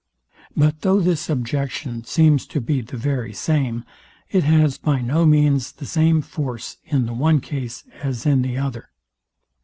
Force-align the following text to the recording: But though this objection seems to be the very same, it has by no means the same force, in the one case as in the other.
But 0.57 0.81
though 0.81 0.99
this 0.99 1.29
objection 1.29 2.05
seems 2.05 2.47
to 2.47 2.59
be 2.59 2.81
the 2.81 2.97
very 2.97 3.33
same, 3.33 3.85
it 4.31 4.43
has 4.43 4.79
by 4.79 4.99
no 4.99 5.27
means 5.27 5.73
the 5.73 5.85
same 5.85 6.23
force, 6.23 6.77
in 6.83 7.05
the 7.05 7.13
one 7.13 7.39
case 7.39 7.83
as 8.01 8.25
in 8.25 8.41
the 8.41 8.57
other. 8.57 8.89